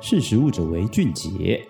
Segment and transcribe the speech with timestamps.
[0.00, 1.66] 识食物者为俊杰。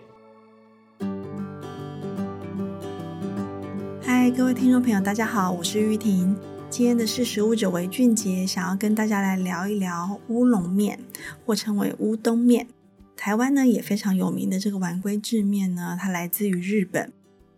[4.03, 6.37] 嗨，各位听众朋友，大家好，我是玉婷。
[6.69, 11.01] 今天的识食物者为俊杰，想要跟大家来聊一聊乌龙面，
[11.47, 12.67] 或称为乌冬面。
[13.17, 17.11] 台湾呢也非常有名的这个丸龟制面呢，它来自于日本。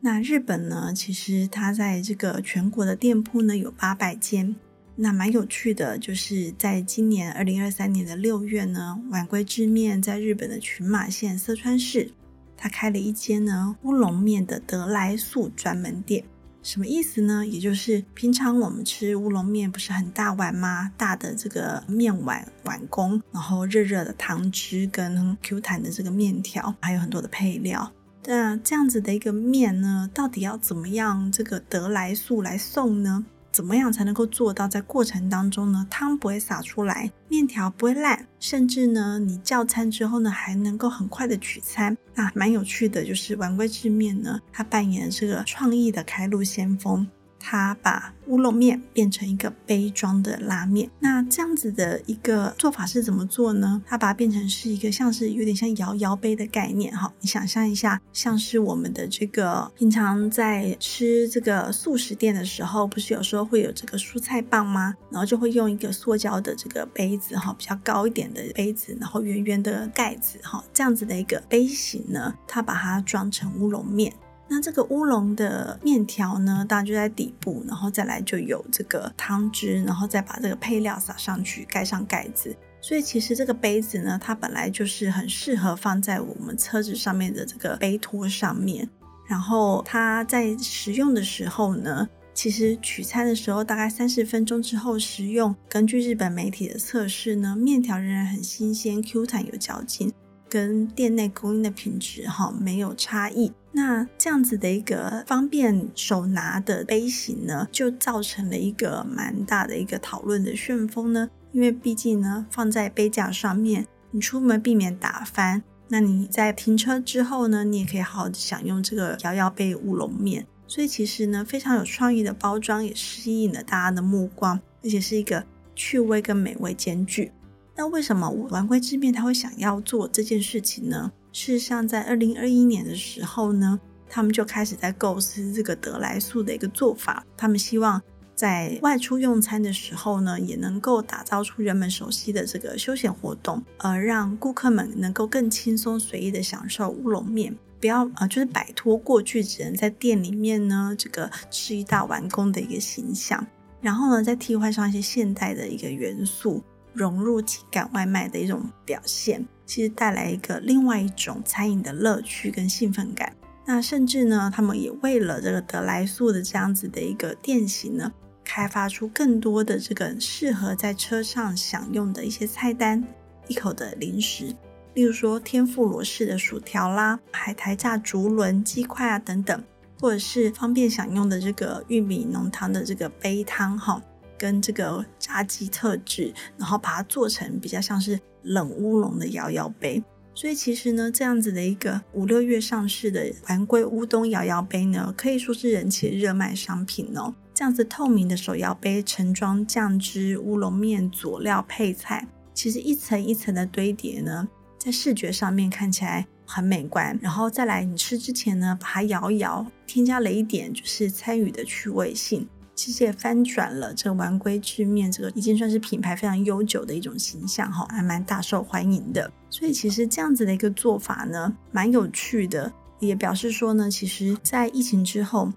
[0.02, 4.54] 那日本呢，其实它在这个全国的店铺呢有八百间。
[5.02, 12.12] 那蛮有趣的，就是在今年二零二三年的六月呢，丸龟制面在日本的群马县色川市，
[12.54, 16.22] 它开了一间呢乌龙面的得来速专门店。
[16.62, 17.46] 什么意思呢？
[17.46, 20.92] 也就是平常我们吃乌龙面不是很大碗吗？
[20.98, 27.90] 大的这个面碗碗工，然后热热的汤汁跟 Q 弹的这个面条，还有很多的配料。
[28.26, 33.24] 那这样子的一个面呢，到底要怎么样这个得来速来送呢？
[33.52, 41.96] 怎么样才能够做到在过程当中呢，汤不会洒出来，面条不会烂，甚至呢，你叫餐之后呢，还能够很快的取餐。
[42.14, 47.06] 那蛮有趣的，就是丸龟制面呢，它扮演了这个创意的开路先锋。
[47.40, 53.82] 他把乌龙面变成一个杯装的拉面，那这样子的一个做法是怎么做呢？
[53.86, 64.94] 他把它变成是一个像是有点像摇摇杯的概念哈，你想象一下，像是我们的这个平常在吃这个速食店的时候，不是有时候会有这个蔬菜棒吗？
[65.10, 74.12] 然后就会用一个塑胶的这个杯子哈，比较高一点的杯子，然后圆圆的盖子哈，这样子的一个杯型呢，他把它装成乌龙面。
[74.52, 82.54] 那这个乌龙的面条呢，当然就在底部，然后再来就有这个汤汁，然后再把这个配料撒上去，盖上盖子。
[82.80, 88.88] 所以其实这个杯子呢，它本来就是很适合放在我们车子上面的这个杯托上面。
[89.28, 100.12] 然后它在食用的时候呢，其实取餐的时候大概三十分钟之后食用，根据日本媒体的测试呢，面条仍然很新鲜，Q 弹有嚼劲。
[100.50, 111.30] 跟店内供应的品质哈没有差异，那这样子的一个方便手拿的杯型呢，就造成了一个蛮大的一个讨论的旋风呢。
[111.52, 120.46] 因为毕竟呢，放在杯架上面，你出门避免打翻，那你在停车之后呢，你也可以好好享用这个摇摇杯乌龙面。
[120.66, 125.44] 所以其实呢，非常有创意的包装也吸引了大家的目光，而且是一个
[125.74, 127.32] 趣味跟美味兼具。
[127.80, 131.10] 那为什么丸龟之面他会想要做这件事情呢？
[131.32, 137.24] 事实上，在二零二一年的时候呢，他们就开始在构思这个得来速的一个做法。
[137.38, 137.98] 他们希望
[138.34, 153.46] 在外出用餐的时候呢，也能够打造出人们熟悉的这个休闲活动，呃，让顾客们能够更轻松随意的享受乌龙面，不要呃，就是摆脱过去只能在店里面呢这个吃一大碗公的一个形象，
[153.80, 156.62] 然后呢，再替换上一些现代的一个元素。
[156.92, 163.34] 融入情感外卖的一种表现，其实带来一个另外一种餐饮的乐趣跟兴奋感。
[163.66, 168.12] 那甚至呢，他们也为了这个得来速的这样子的一个店型呢，
[168.44, 173.04] 开发出更多的这个适合在车上享用的一些菜单，
[173.46, 174.56] 一口的零食，
[174.94, 179.62] 例如说天妇罗式的薯条啦，海苔炸竹轮、鸡块啊等等，
[180.00, 184.02] 或者是方便享用的这个玉米浓汤的这个杯汤哈。
[184.40, 190.02] 跟这个炸鸡特制，然后把它做成比较像是冷乌龙的摇摇杯。
[190.34, 197.34] 所以其实呢，这样子的一个五六月上市的丸龟乌冬摇摇杯呢，可以说是人气热卖商品哦。
[197.52, 207.18] 这样子透明的手摇杯盛装酱汁、乌龙面、佐料、配菜，其实一层一层的堆叠呢，在视觉上面看起来很美观。
[207.20, 212.48] 然后再来你吃之前呢，把它摇一摇，添加了一点就是参与的趣味性。
[212.82, 219.30] 其实也翻转了这个丸龟制面这个已经算是品牌非常悠久的一种形象哈，还蛮大受欢迎的。
[219.50, 225.52] 所以其实这样子的一个做法呢，蛮有趣的，也表示说呢，其实在疫情之后，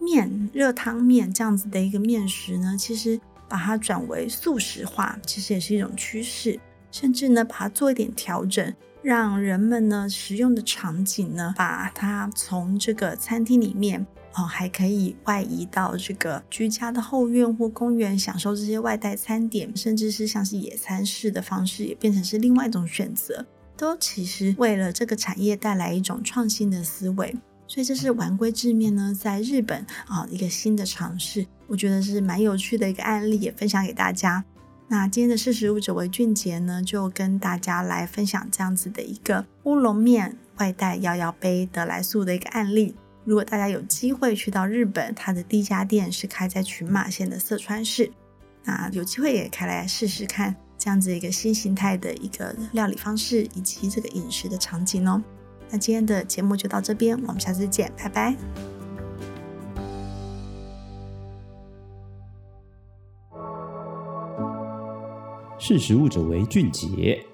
[0.00, 6.58] 面热汤面这样子的一个面食呢，其实把它转为速食化，其实也是一种趋势，
[6.90, 14.04] 甚至呢把它做一点调整，让人们呢食用的场景呢，把它从这个餐厅里面。
[14.36, 23.46] 哦，还可以外移到这个居家的后院或公园，享受这些外带餐点，甚至是像是野餐式的方式，也变成是另外一种选择。
[23.76, 27.36] 都其实为了这个产业带来一种创新的思维，
[27.66, 34.44] 所以这是丸龟制面呢在日本啊一个新的尝试，我觉得是蛮有趣的一个案例，也分享给大家。
[34.86, 42.94] 那今天的识食物者为俊杰呢，就跟大家来分享这样子的一个乌龙面外带摇摇杯得来速的一个案例。
[43.24, 48.10] 如果大家有机会去到日本，它的第一家店是开在群马县的色川市，
[48.64, 55.22] 那有机会也可以来试试看这样子一个新形态的一个料理方式，以及这个饮食的场景哦。
[55.70, 58.36] 那今天的节目就到这边，我们下次见，拜拜。
[65.58, 67.24] 识食物者为俊杰。